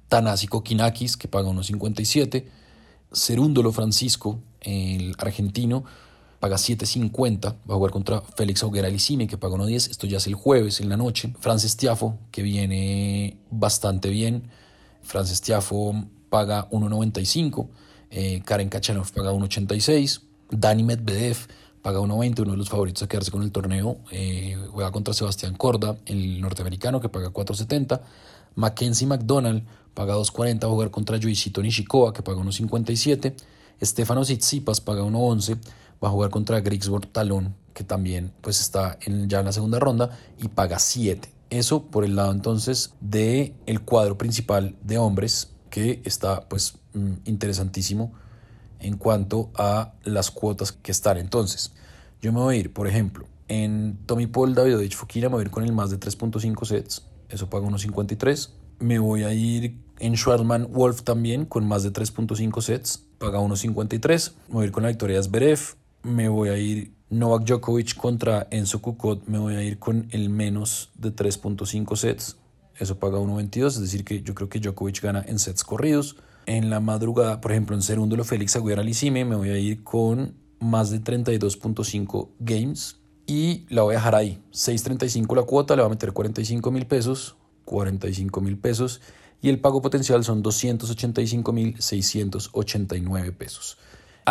Tanasi 0.08 0.48
Kokinakis, 0.48 1.18
que 1.18 1.28
paga 1.28 1.50
1.57. 1.50 2.46
Cerúndolo 3.14 3.72
Francisco, 3.72 4.40
el 4.62 5.16
argentino, 5.18 5.84
paga 6.40 6.56
7.50, 6.56 7.42
va 7.42 7.56
a 7.68 7.76
jugar 7.76 7.92
contra 7.92 8.22
Félix 8.22 8.64
Auguera 8.64 8.88
Alicine, 8.88 9.28
que 9.28 9.38
paga 9.38 9.56
1.10, 9.56 9.92
esto 9.92 10.08
ya 10.08 10.18
es 10.18 10.28
el 10.28 10.36
jueves 10.36 10.80
en 10.80 10.90
la 10.90 10.98
noche. 10.98 11.34
Frances 11.40 11.78
Tiafo, 11.78 12.18
que 12.32 12.42
viene 12.42 13.38
bastante 13.52 14.10
bien, 14.10 14.50
Frances 15.04 15.42
Tiafo 15.42 15.94
paga 16.30 16.70
1.95, 16.72 17.68
eh, 18.10 18.42
Karen 18.44 18.70
Kachanov 18.70 19.12
paga 19.12 19.32
1.86, 19.32 20.22
Dani 20.50 20.84
Medvedev 20.84 21.48
paga 21.82 22.00
1.20, 22.00 22.42
uno 22.42 22.52
de 22.52 22.58
los 22.58 22.70
favoritos 22.70 23.04
a 23.04 23.08
quedarse 23.08 23.32
con 23.32 23.44
el 23.44 23.52
torneo, 23.52 23.98
eh, 24.12 24.58
juega 24.72 24.92
contra 24.92 25.14
Sebastián 25.14 25.56
Corda, 25.56 25.98
el 26.06 26.42
norteamericano, 26.42 27.02
que 27.02 27.10
paga 27.10 27.30
4.70, 27.30 28.02
Mackenzie 28.56 29.08
McDonald 29.08 29.64
paga 29.94 30.16
2.40, 30.16 30.64
va 30.64 30.68
a 30.68 30.72
jugar 30.72 30.92
contra 30.92 31.18
Yuisito 31.18 31.62
Nishikoa, 31.62 32.14
que 32.14 32.22
paga 32.22 32.42
1.57. 32.42 33.34
Estefano 33.80 34.22
Tsitsipas 34.24 34.82
paga 34.82 35.02
1.11, 35.04 35.58
va 36.04 36.08
a 36.08 36.12
jugar 36.12 36.30
contra 36.30 36.60
Griggsborg 36.62 37.08
Talón, 37.08 37.56
que 37.74 37.84
también 37.84 38.32
pues 38.42 38.62
está 38.62 38.98
en, 39.02 39.30
ya 39.30 39.40
en 39.40 39.46
la 39.46 39.52
segunda 39.52 39.80
ronda, 39.80 40.18
y 40.42 40.48
paga 40.50 40.80
7. 40.80 41.30
Eso 41.50 41.84
por 41.84 42.06
el 42.06 42.16
lado 42.16 42.32
entonces 42.32 42.94
del 43.02 43.54
el 43.66 43.82
cuadro 43.82 44.18
principal 44.18 44.76
de 44.84 44.98
hombres. 44.98 45.50
que 45.70 46.02
está 46.04 46.48
pues 46.50 46.76
mm, 46.94 47.14
interesantísimo 47.26 48.12
en 48.82 48.98
cuanto 48.98 49.52
a 49.56 49.94
las 50.04 50.32
cuotas 50.32 50.72
que 50.72 50.92
están. 50.92 51.18
Entonces, 51.18 51.72
yo 52.22 52.32
me 52.32 52.40
voy 52.40 52.56
a 52.56 52.60
ir, 52.60 52.74
por 52.74 52.88
ejemplo, 52.88 53.26
en 53.48 53.98
Tommy 54.06 54.28
Paul 54.28 54.56
Davidovich 54.56 54.96
Fukina 54.96 55.28
me 55.28 55.36
voy 55.36 55.42
a 55.42 55.46
ir 55.46 55.52
con 55.52 55.64
el 55.64 55.74
más 55.74 55.90
de 55.90 56.00
3.5 56.00 56.66
sets, 56.66 57.04
eso 57.30 57.50
paga 57.50 57.66
unos 57.66 57.82
53. 57.82 58.54
Me 58.80 58.98
voy 58.98 59.24
a 59.24 59.34
ir 59.34 59.76
en 60.00 60.16
Schwartzman 60.16 60.72
Wolf 60.72 61.02
también 61.02 61.46
con 61.46 61.68
más 61.68 61.84
de 61.84 61.92
3.5 61.92 62.62
sets, 62.62 63.04
paga 63.18 63.40
unos 63.40 63.60
53. 63.60 64.34
Me 64.48 64.54
voy 64.54 64.64
a 64.64 64.66
ir 64.68 64.72
con 64.72 64.84
la 64.84 64.90
victoria 64.90 65.18
de 65.18 65.24
Zverev, 65.24 65.60
me 66.04 66.30
voy 66.30 66.50
a 66.50 66.58
ir 66.58 66.94
Novak 67.10 67.44
Djokovic 67.44 67.98
contra 67.98 68.48
Enzo 68.52 68.82
Kukot, 68.82 69.28
me 69.28 69.38
voy 69.38 69.56
a 69.56 69.64
ir 69.64 69.80
con 69.80 70.08
el 70.12 70.30
menos 70.30 70.90
de 70.96 71.14
3.5 71.14 71.96
sets, 71.98 72.38
eso 72.80 73.00
paga 73.00 73.20
1.22, 73.20 73.68
es 73.68 73.82
decir 73.82 74.06
que 74.06 74.22
yo 74.22 74.34
creo 74.34 74.48
que 74.48 74.60
Djokovic 74.60 75.02
gana 75.02 75.26
en 75.28 75.40
sets 75.40 75.66
corridos. 75.66 76.16
En 76.46 76.70
la 76.70 76.80
madrugada, 76.80 77.42
por 77.42 77.52
ejemplo, 77.52 77.76
en 77.76 77.82
segundo 77.82 78.16
lo 78.16 78.24
Félix 78.24 78.56
Aguiar 78.56 78.80
Alicime, 78.80 79.26
me 79.26 79.36
voy 79.36 79.50
a 79.50 79.58
ir 79.58 79.84
con 79.84 80.36
más 80.60 80.90
de 80.90 81.02
32.5 81.02 82.30
games 82.40 82.98
y 83.28 83.66
la 83.70 83.84
voy 83.84 83.96
a 83.96 83.98
dejar 83.98 84.16
ahí. 84.16 84.42
6.35 84.52 85.36
la 85.36 85.44
cuota, 85.44 85.76
le 85.76 85.82
va 85.82 85.88
a 85.88 85.90
meter 85.90 86.12
45 86.12 86.72
mil 86.72 86.86
pesos, 86.86 87.36
45 87.66 88.42
mil 88.42 88.58
pesos 88.58 89.02
y 89.42 89.50
el 89.50 89.60
pago 89.60 89.82
potencial 89.82 90.24
son 90.24 90.42
285 90.42 91.52
mil 91.52 91.76
689 91.80 93.32
pesos. 93.32 93.78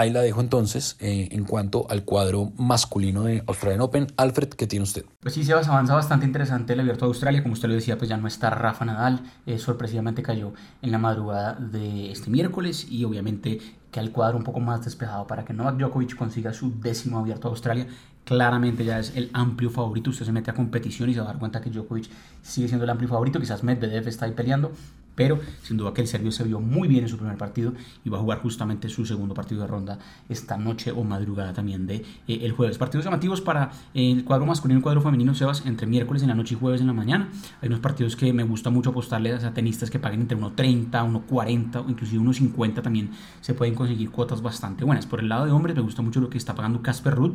Ahí 0.00 0.08
la 0.08 0.22
dejo 0.22 0.40
entonces 0.40 0.96
eh, 0.98 1.28
en 1.30 1.44
cuanto 1.44 1.86
al 1.90 2.06
cuadro 2.06 2.52
masculino 2.56 3.24
de 3.24 3.44
Australian 3.46 3.82
Open. 3.82 4.06
Alfred, 4.16 4.48
¿qué 4.48 4.66
tiene 4.66 4.84
usted? 4.84 5.04
Pues 5.20 5.34
sí, 5.34 5.44
Sebas, 5.44 5.68
avanza 5.68 5.92
bastante 5.92 6.24
interesante 6.24 6.72
el 6.72 6.80
abierto 6.80 7.04
de 7.04 7.10
Australia. 7.10 7.42
Como 7.42 7.52
usted 7.52 7.68
lo 7.68 7.74
decía, 7.74 7.98
pues 7.98 8.08
ya 8.08 8.16
no 8.16 8.26
está 8.26 8.48
Rafa 8.48 8.86
Nadal. 8.86 9.20
Eh, 9.44 9.58
sorpresivamente 9.58 10.22
cayó 10.22 10.54
en 10.80 10.90
la 10.90 10.96
madrugada 10.96 11.52
de 11.52 12.10
este 12.10 12.30
miércoles 12.30 12.86
y 12.90 13.04
obviamente 13.04 13.58
que 13.90 14.00
al 14.00 14.10
cuadro 14.10 14.38
un 14.38 14.44
poco 14.44 14.60
más 14.60 14.82
despejado 14.82 15.26
para 15.26 15.44
que 15.44 15.52
Novak 15.52 15.76
Djokovic 15.76 16.16
consiga 16.16 16.54
su 16.54 16.80
décimo 16.80 17.18
abierto 17.18 17.48
de 17.48 17.52
Australia. 17.52 17.86
Claramente 18.24 18.86
ya 18.86 19.00
es 19.00 19.14
el 19.16 19.28
amplio 19.34 19.68
favorito. 19.68 20.08
Usted 20.08 20.24
se 20.24 20.32
mete 20.32 20.50
a 20.50 20.54
competición 20.54 21.10
y 21.10 21.12
se 21.12 21.20
va 21.20 21.26
a 21.26 21.28
dar 21.32 21.38
cuenta 21.38 21.60
que 21.60 21.68
Djokovic 21.68 22.08
sigue 22.40 22.68
siendo 22.68 22.84
el 22.84 22.90
amplio 22.90 23.10
favorito. 23.10 23.38
Quizás 23.38 23.62
Medvedev 23.62 24.08
está 24.08 24.24
ahí 24.24 24.32
peleando, 24.32 24.72
pero 25.20 25.38
sin 25.62 25.76
duda 25.76 25.92
que 25.92 26.00
el 26.00 26.06
serbio 26.06 26.32
se 26.32 26.44
vio 26.44 26.60
muy 26.60 26.88
bien 26.88 27.02
en 27.02 27.10
su 27.10 27.18
primer 27.18 27.36
partido 27.36 27.74
y 28.06 28.08
va 28.08 28.16
a 28.16 28.22
jugar 28.22 28.40
justamente 28.40 28.88
su 28.88 29.04
segundo 29.04 29.34
partido 29.34 29.60
de 29.60 29.66
ronda 29.66 29.98
esta 30.30 30.56
noche 30.56 30.92
o 30.92 31.04
madrugada 31.04 31.52
también 31.52 31.86
de 31.86 31.96
eh, 32.26 32.38
el 32.40 32.52
jueves. 32.52 32.78
Partidos 32.78 33.04
llamativos 33.04 33.42
para 33.42 33.70
el 33.92 34.24
cuadro 34.24 34.46
masculino 34.46 34.78
y 34.78 34.80
el 34.80 34.82
cuadro 34.82 35.02
femenino, 35.02 35.34
Sebas, 35.34 35.66
entre 35.66 35.86
miércoles 35.86 36.22
en 36.22 36.28
la 36.28 36.34
noche 36.34 36.54
y 36.54 36.58
jueves 36.58 36.80
en 36.80 36.86
la 36.86 36.94
mañana. 36.94 37.28
Hay 37.60 37.66
unos 37.66 37.80
partidos 37.80 38.16
que 38.16 38.32
me 38.32 38.44
gusta 38.44 38.70
mucho 38.70 38.90
apostarle 38.90 39.34
a 39.34 39.52
tenistas 39.52 39.90
que 39.90 39.98
paguen 39.98 40.22
entre 40.22 40.38
1.30, 40.38 40.90
1.40 40.90 41.84
o 41.84 41.90
inclusive 41.90 42.24
1.50 42.24 42.80
también 42.80 43.10
se 43.42 43.52
pueden 43.52 43.74
conseguir 43.74 44.10
cuotas 44.10 44.40
bastante 44.40 44.86
buenas. 44.86 45.04
Por 45.04 45.20
el 45.20 45.28
lado 45.28 45.44
de 45.44 45.52
hombres 45.52 45.76
me 45.76 45.82
gusta 45.82 46.00
mucho 46.00 46.22
lo 46.22 46.30
que 46.30 46.38
está 46.38 46.54
pagando 46.54 46.80
Casper 46.80 47.14
Ruud 47.14 47.34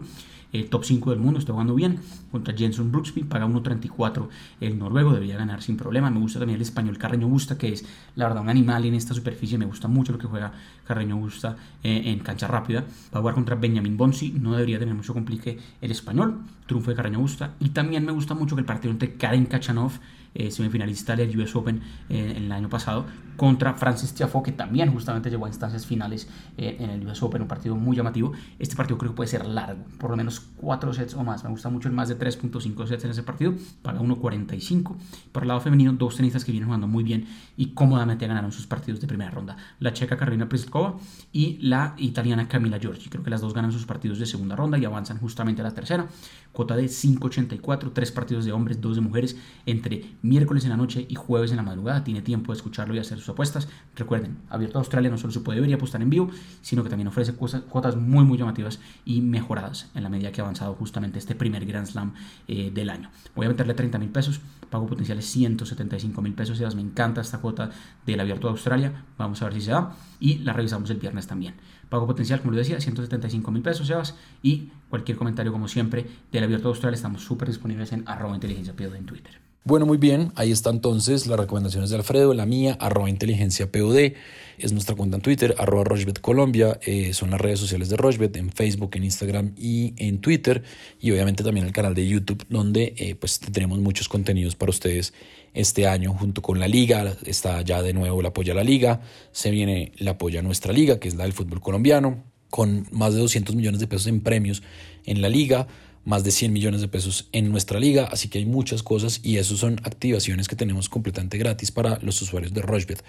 el 0.55 0.69
top 0.69 0.83
5 0.83 1.09
del 1.11 1.19
mundo, 1.19 1.39
está 1.39 1.51
jugando 1.51 1.75
bien. 1.75 1.99
Contra 2.31 2.55
Jenson 2.55 2.91
Brooksby, 2.91 3.23
paga 3.23 3.45
1.34 3.45 4.27
el 4.61 4.79
noruego, 4.79 5.13
debería 5.13 5.37
ganar 5.37 5.61
sin 5.61 5.77
problema. 5.77 6.09
Me 6.09 6.19
gusta 6.19 6.39
también 6.39 6.55
el 6.55 6.61
español 6.61 6.97
Carreño 6.97 7.27
Busta, 7.27 7.57
que 7.57 7.74
es 7.75 7.85
la 8.15 8.27
verdad 8.27 8.41
un 8.41 8.49
animal 8.49 8.85
en 8.85 8.95
esta 8.95 9.13
superficie. 9.13 9.57
Me 9.57 9.65
gusta 9.65 9.87
mucho 9.87 10.11
lo 10.11 10.17
que 10.17 10.27
juega 10.27 10.51
Carreño 10.85 11.17
Busta 11.17 11.55
eh, 11.83 12.01
en 12.05 12.19
cancha 12.19 12.47
rápida. 12.47 12.81
Va 13.13 13.17
a 13.17 13.19
jugar 13.19 13.35
contra 13.35 13.55
Benjamin 13.55 13.95
Bonsi, 13.95 14.31
no 14.31 14.53
debería 14.53 14.79
tener 14.79 14.95
mucho 14.95 15.13
complique 15.13 15.59
el 15.81 15.91
español. 15.91 16.41
Triunfo 16.65 16.89
de 16.89 16.95
Carreño 16.95 17.19
Busta. 17.19 17.53
Y 17.59 17.69
también 17.69 18.05
me 18.05 18.11
gusta 18.11 18.33
mucho 18.33 18.55
que 18.55 18.61
el 18.61 18.65
partido 18.65 18.91
entre 18.91 19.13
Karen 19.13 19.45
Kachanov 19.45 19.91
eh, 20.35 20.51
semifinalista 20.51 21.15
del 21.15 21.37
US 21.39 21.55
Open 21.55 21.81
eh, 22.09 22.33
el 22.37 22.51
año 22.51 22.69
pasado, 22.69 23.05
contra 23.37 23.73
Francis 23.73 24.13
Tiafoe, 24.13 24.43
que 24.43 24.51
también 24.51 24.91
justamente 24.91 25.29
llegó 25.29 25.45
a 25.45 25.49
instancias 25.49 25.85
finales 25.85 26.27
eh, 26.57 26.77
en 26.79 26.89
el 26.89 27.07
US 27.07 27.21
Open, 27.23 27.41
un 27.41 27.47
partido 27.47 27.75
muy 27.75 27.95
llamativo. 27.95 28.33
Este 28.59 28.75
partido 28.75 28.97
creo 28.97 29.11
que 29.11 29.15
puede 29.15 29.29
ser 29.29 29.45
largo, 29.45 29.83
por 29.99 30.11
lo 30.11 30.17
menos 30.17 30.39
4 30.57 30.93
sets 30.93 31.13
o 31.15 31.23
más. 31.23 31.43
Me 31.43 31.49
gusta 31.49 31.69
mucho 31.69 31.87
el 31.87 31.93
más 31.93 32.09
de 32.09 32.17
3.5 32.17 32.87
sets 32.87 33.05
en 33.05 33.11
ese 33.11 33.23
partido, 33.23 33.53
paga 33.81 33.99
1.45. 33.99 34.95
Por 35.31 35.43
el 35.43 35.47
lado 35.47 35.61
femenino, 35.61 35.93
dos 35.93 36.15
tenistas 36.17 36.45
que 36.45 36.51
vienen 36.51 36.67
jugando 36.67 36.87
muy 36.87 37.03
bien 37.03 37.27
y 37.57 37.67
cómodamente 37.67 38.27
ganaron 38.27 38.51
sus 38.51 38.67
partidos 38.67 39.01
de 39.01 39.07
primera 39.07 39.31
ronda. 39.31 39.57
La 39.79 39.93
checa 39.93 40.17
Carolina 40.17 40.47
Pliskova 40.47 40.97
y 41.31 41.57
la 41.61 41.95
italiana 41.97 42.47
Camila 42.47 42.79
Giorgi. 42.79 43.09
Creo 43.09 43.23
que 43.23 43.29
las 43.29 43.41
dos 43.41 43.53
ganan 43.53 43.71
sus 43.71 43.85
partidos 43.85 44.19
de 44.19 44.25
segunda 44.25 44.55
ronda 44.55 44.77
y 44.77 44.85
avanzan 44.85 45.17
justamente 45.17 45.61
a 45.61 45.63
la 45.65 45.73
tercera. 45.73 46.07
Cuota 46.51 46.75
de 46.75 46.85
5.84, 46.85 47.91
tres 47.93 48.11
partidos 48.11 48.45
de 48.45 48.53
hombres, 48.53 48.79
dos 48.79 48.95
de 48.95 49.01
mujeres, 49.01 49.37
entre 49.65 50.05
miércoles 50.27 50.63
en 50.63 50.71
la 50.71 50.77
noche 50.77 51.05
y 51.07 51.15
jueves 51.15 51.51
en 51.51 51.57
la 51.57 51.63
madrugada. 51.63 52.03
Tiene 52.03 52.21
tiempo 52.21 52.51
de 52.51 52.57
escucharlo 52.57 52.95
y 52.95 52.99
hacer 52.99 53.19
sus 53.19 53.29
apuestas. 53.29 53.67
Recuerden, 53.95 54.37
Abierto 54.49 54.79
Australia 54.79 55.09
no 55.09 55.17
solo 55.17 55.31
se 55.31 55.39
puede 55.39 55.61
ver 55.61 55.69
y 55.69 55.73
apostar 55.73 56.01
en 56.01 56.09
vivo, 56.09 56.29
sino 56.61 56.83
que 56.83 56.89
también 56.89 57.07
ofrece 57.07 57.33
cuotas 57.33 57.95
muy, 57.95 58.25
muy 58.25 58.37
llamativas 58.37 58.79
y 59.05 59.21
mejoradas 59.21 59.89
en 59.95 60.03
la 60.03 60.09
medida 60.09 60.31
que 60.31 60.41
ha 60.41 60.43
avanzado 60.43 60.73
justamente 60.75 61.19
este 61.19 61.35
primer 61.35 61.65
Grand 61.65 61.87
Slam 61.87 62.13
eh, 62.47 62.71
del 62.73 62.89
año. 62.89 63.09
Voy 63.35 63.45
a 63.45 63.49
meterle 63.49 63.73
30 63.73 63.99
mil 63.99 64.09
pesos, 64.09 64.41
pago 64.69 64.87
potencial 64.87 65.19
es 65.19 65.25
175 65.25 66.21
mil 66.21 66.33
pesos. 66.33 66.75
Me 66.75 66.81
encanta 66.81 67.21
esta 67.21 67.39
cuota 67.39 67.69
del 68.05 68.19
Abierto 68.19 68.49
Australia. 68.49 69.05
Vamos 69.17 69.41
a 69.41 69.45
ver 69.45 69.53
si 69.53 69.61
se 69.61 69.71
da. 69.71 69.95
Y 70.19 70.39
la 70.39 70.53
revisamos 70.53 70.89
el 70.89 70.97
viernes 70.97 71.27
también. 71.27 71.55
Pago 71.89 72.07
potencial, 72.07 72.39
como 72.41 72.51
lo 72.51 72.57
decía, 72.57 72.79
175 72.79 73.51
mil 73.51 73.61
pesos, 73.61 73.87
Sebas. 73.87 74.15
Y 74.41 74.71
cualquier 74.89 75.17
comentario, 75.17 75.51
como 75.51 75.67
siempre, 75.67 76.05
del 76.31 76.43
Abierto 76.43 76.67
de 76.67 76.73
Australia, 76.73 76.95
estamos 76.95 77.23
súper 77.23 77.47
disponibles 77.47 77.91
en 77.91 78.03
arroba 78.07 78.35
inteligencia 78.35 78.73
en 78.77 79.05
Twitter. 79.05 79.54
Bueno, 79.67 79.87
muy 79.87 79.97
bien, 79.97 80.31
ahí 80.35 80.51
está 80.51 80.69
entonces 80.69 81.25
las 81.25 81.39
recomendaciones 81.39 81.89
de 81.89 81.95
Alfredo, 81.95 82.35
la 82.35 82.45
mía, 82.45 82.77
arroba 82.79 83.09
inteligencia 83.09 83.71
POD, 83.71 84.13
es 84.59 84.73
nuestra 84.73 84.95
cuenta 84.95 85.15
en 85.15 85.23
Twitter, 85.23 85.55
arroba 85.57 85.83
Rochbet 85.83 86.21
Colombia, 86.21 86.79
eh, 86.85 87.15
son 87.15 87.31
las 87.31 87.41
redes 87.41 87.61
sociales 87.61 87.89
de 87.89 87.97
Rochbet, 87.97 88.35
en 88.37 88.51
Facebook, 88.51 88.91
en 88.93 89.05
Instagram 89.05 89.55
y 89.57 89.95
en 89.97 90.19
Twitter, 90.19 90.61
y 91.01 91.09
obviamente 91.09 91.43
también 91.43 91.65
el 91.65 91.71
canal 91.71 91.95
de 91.95 92.07
YouTube, 92.07 92.45
donde 92.47 92.93
eh, 92.95 93.15
pues 93.15 93.39
tendremos 93.39 93.79
muchos 93.79 94.07
contenidos 94.07 94.55
para 94.55 94.69
ustedes 94.69 95.15
este 95.55 95.87
año 95.87 96.13
junto 96.13 96.43
con 96.43 96.59
la 96.59 96.67
liga, 96.67 97.17
está 97.25 97.63
ya 97.63 97.81
de 97.81 97.93
nuevo 97.93 98.21
la 98.21 98.27
apoya 98.27 98.53
a 98.53 98.55
la 98.55 98.63
liga, 98.63 99.01
se 99.31 99.49
viene 99.49 99.93
la 99.97 100.11
apoya 100.11 100.41
a 100.41 100.43
nuestra 100.43 100.73
liga, 100.73 100.99
que 100.99 101.07
es 101.07 101.15
la 101.15 101.23
del 101.23 101.33
fútbol 101.33 101.59
colombiano, 101.59 102.23
con 102.51 102.85
más 102.91 103.15
de 103.15 103.19
200 103.19 103.55
millones 103.55 103.79
de 103.79 103.87
pesos 103.87 104.05
en 104.05 104.21
premios 104.21 104.61
en 105.05 105.23
la 105.23 105.29
liga, 105.29 105.65
más 106.05 106.23
de 106.23 106.31
100 106.31 106.53
millones 106.53 106.81
de 106.81 106.87
pesos 106.87 107.27
en 107.31 107.51
nuestra 107.51 107.79
liga, 107.79 108.05
así 108.11 108.29
que 108.29 108.37
hay 108.37 108.45
muchas 108.45 108.83
cosas 108.83 109.19
y 109.23 109.37
eso 109.37 109.57
son 109.57 109.81
activaciones 109.83 110.47
que 110.47 110.55
tenemos 110.55 110.87
completamente 110.87 111.37
gratis 111.37 111.71
para 111.71 111.99
los 112.01 112.21
usuarios 112.21 112.53
de 112.53 112.61
Rochbet. 112.61 113.03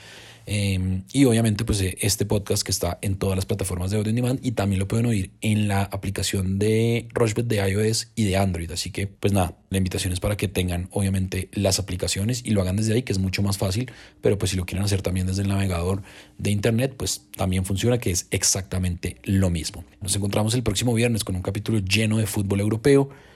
Em, 0.47 1.03
y 1.13 1.25
obviamente 1.25 1.65
pues 1.65 1.81
eh, 1.81 1.99
este 2.01 2.25
podcast 2.25 2.63
que 2.63 2.71
está 2.71 2.99
en 3.03 3.17
todas 3.17 3.35
las 3.35 3.47
plataformas 3.47 3.91
de 3.91 3.97
audio 3.97 4.11
on 4.11 4.17
demand 4.17 4.41
y 4.47 4.53
también 4.53 4.79
lo 4.79 4.87
pueden 4.87 5.07
oír 5.07 5.33
en 5.41 5.67
la 5.67 5.83
aplicación 5.83 6.61
de 6.61 7.09
Rochbet 7.13 7.47
de 7.47 7.69
iOS 7.69 8.13
y 8.15 8.25
de 8.25 8.37
Android, 8.37 8.71
así 8.71 8.91
que 8.91 9.09
pues 9.09 9.33
nada, 9.33 9.57
la 9.71 9.79
invitación 9.79 10.13
es 10.13 10.21
para 10.21 10.37
que 10.37 10.47
tengan 10.47 10.89
obviamente 10.93 11.51
las 11.53 11.79
aplicaciones 11.81 12.43
y 12.45 12.53
lo 12.53 12.63
hagan 12.63 12.77
desde 12.77 12.95
ahí, 12.95 13.03
que 13.03 13.13
es 13.13 13.19
mucho 13.19 13.43
más 13.43 13.59
fácil, 13.59 13.91
pero 14.21 14.39
pues 14.39 14.53
si 14.53 14.57
lo 14.57 14.65
quieren 14.65 14.85
hacer 14.85 15.03
también 15.03 15.27
desde 15.27 15.43
el 15.43 15.49
navegador 15.49 16.03
de 16.39 16.51
internet, 16.51 16.95
pues 16.97 17.27
también 17.37 17.65
funciona, 17.65 17.99
que 17.99 18.11
es 18.11 18.29
exactamente 18.31 19.17
lo 19.25 19.51
mismo. 19.51 19.85
Nos 20.01 20.15
encontramos 20.15 20.55
el 20.55 20.63
próximo 20.63 20.95
viernes 20.95 21.25
con 21.25 21.35
un 21.35 21.43
capítulo 21.43 21.81
lleno 21.81 22.19
de 22.19 22.27
fútbol 22.27 22.61
europeo 22.61 22.86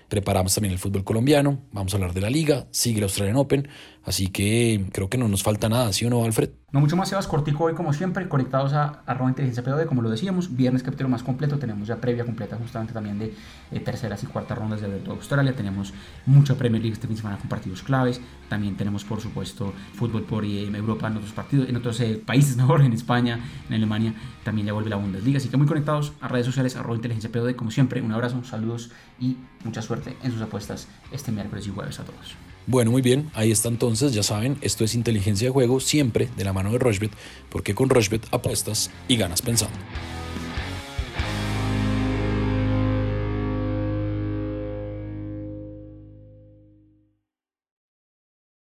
preparamos 0.08 0.54
también 0.54 0.72
el 0.72 0.78
fútbol 0.78 1.04
colombiano, 1.04 1.62
vamos 1.72 1.92
a 1.92 1.96
hablar 1.96 2.12
de 2.12 2.20
la 2.20 2.30
liga, 2.30 2.66
sigue 2.70 2.98
el 2.98 3.04
Australian 3.04 3.36
Open, 3.36 3.68
así 4.10 4.28
que 4.28 4.86
creo 4.92 5.08
que 5.08 5.16
no 5.16 5.28
nos 5.28 5.42
falta 5.42 5.68
nada, 5.68 5.92
¿sí 5.92 6.04
o 6.04 6.10
no, 6.10 6.24
Alfred? 6.24 6.50
No 6.72 6.80
mucho 6.80 6.96
más, 6.96 7.08
Sebas, 7.08 7.26
cortico 7.26 7.64
hoy 7.64 7.74
como 7.74 7.92
siempre, 7.92 8.28
conectados 8.28 8.72
a 8.74 9.02
arroba 9.06 9.30
inteligencia 9.30 9.64
POD, 9.64 9.86
como 9.86 10.02
lo 10.02 10.10
decíamos, 10.10 10.54
viernes 10.54 10.82
capítulo 10.82 11.08
más 11.08 11.22
completo, 11.22 11.58
tenemos 11.58 11.88
ya 11.88 11.96
previa 11.96 12.24
completa 12.24 12.56
justamente 12.56 12.92
también 12.92 13.18
de 13.18 13.34
eh, 13.72 13.80
terceras 13.80 14.22
y 14.22 14.26
cuartas 14.26 14.58
rondas 14.58 14.80
de 14.80 15.00
Australia, 15.08 15.54
tenemos 15.54 15.92
mucha 16.26 16.56
Premier 16.56 16.82
League 16.82 16.94
este 16.94 17.06
fin 17.06 17.16
de 17.16 17.22
semana 17.22 17.38
con 17.38 17.48
partidos 17.48 17.82
claves, 17.82 18.20
también 18.48 18.76
tenemos 18.76 19.04
por 19.04 19.20
supuesto 19.20 19.72
fútbol 19.94 20.22
por 20.22 20.44
eh, 20.44 20.64
Europa 20.64 21.06
en 21.06 21.16
otros 21.16 21.32
partidos, 21.32 21.68
en 21.68 21.76
otros 21.76 22.00
eh, 22.00 22.20
países 22.24 22.56
mejor, 22.62 22.82
en 22.82 22.92
España, 22.92 23.40
en 23.68 23.74
Alemania, 23.74 24.14
también 24.44 24.66
ya 24.66 24.72
vuelve 24.72 24.90
la 24.90 24.96
Bundesliga, 24.96 25.38
así 25.38 25.48
que 25.48 25.56
muy 25.56 25.66
conectados 25.66 26.12
a 26.20 26.28
redes 26.28 26.46
sociales, 26.46 26.76
arroba 26.76 26.96
inteligencia 26.96 27.30
POD, 27.30 27.54
como 27.54 27.70
siempre, 27.70 28.02
un 28.02 28.12
abrazo, 28.12 28.42
saludos 28.44 28.90
y 29.20 29.36
mucha 29.64 29.82
suerte 29.82 30.16
en 30.22 30.32
sus 30.32 30.42
apuestas 30.42 30.88
este 31.12 31.32
miércoles 31.32 31.66
y 31.66 31.70
jueves 31.70 32.00
a 32.00 32.04
todos. 32.04 32.49
Bueno, 32.70 32.92
muy 32.92 33.02
bien, 33.02 33.32
ahí 33.34 33.50
está 33.50 33.68
entonces, 33.68 34.12
ya 34.12 34.22
saben, 34.22 34.56
esto 34.60 34.84
es 34.84 34.94
inteligencia 34.94 35.48
de 35.48 35.52
juego 35.52 35.80
siempre 35.80 36.28
de 36.36 36.44
la 36.44 36.52
mano 36.52 36.70
de 36.70 36.78
Rochbet, 36.78 37.10
porque 37.48 37.74
con 37.74 37.90
Rochbet 37.90 38.28
apuestas 38.30 38.92
y 39.08 39.16
ganas 39.16 39.42
pensando. 39.42 39.76